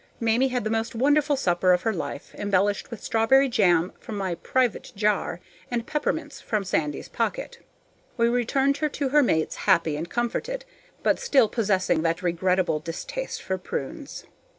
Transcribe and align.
Mamie 0.19 0.47
had 0.47 0.63
the 0.63 0.71
most 0.71 0.95
wonderful 0.95 1.35
supper 1.35 1.73
of 1.73 1.83
her 1.83 1.93
life, 1.93 2.33
embellished 2.35 2.89
with 2.89 3.03
strawberry 3.03 3.47
jam 3.47 3.93
from 3.99 4.17
my 4.17 4.33
private 4.33 4.91
jar 4.95 5.39
and 5.69 5.85
peppermints 5.85 6.41
from 6.41 6.63
Sandy's 6.63 7.07
pocket. 7.07 7.59
We 8.17 8.27
returned 8.27 8.77
her 8.77 8.89
to 8.89 9.09
her 9.09 9.21
mates 9.21 9.55
happy 9.69 9.95
and 9.95 10.09
comforted, 10.09 10.65
but 11.03 11.19
still 11.19 11.47
possessing 11.47 12.01
that 12.01 12.23
regrettable 12.23 12.79
distaste 12.79 13.43
for 13.43 13.59
prunes. 13.59 14.23